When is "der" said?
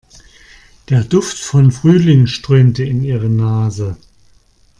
0.89-1.03